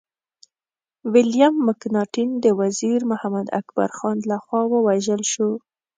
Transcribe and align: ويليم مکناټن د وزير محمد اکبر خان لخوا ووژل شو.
ويليم 1.11 1.55
مکناټن 1.67 2.29
د 2.43 2.45
وزير 2.59 2.99
محمد 3.11 3.47
اکبر 3.59 3.89
خان 3.97 4.17
لخوا 4.31 4.61
ووژل 4.67 5.21
شو. 5.33 5.49